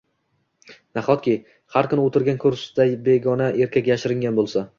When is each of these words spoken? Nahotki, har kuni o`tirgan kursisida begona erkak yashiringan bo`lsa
Nahotki, 0.97 1.35
har 1.75 1.89
kuni 1.91 2.07
o`tirgan 2.13 2.41
kursisida 2.45 2.89
begona 3.11 3.53
erkak 3.67 3.93
yashiringan 3.93 4.43
bo`lsa 4.43 4.67